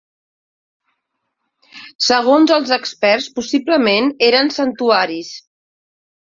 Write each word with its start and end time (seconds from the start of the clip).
Segons 2.05 2.53
els 2.55 2.73
experts, 2.77 3.27
possiblement 3.37 4.09
eren 4.31 4.51
santuaris. 4.57 5.33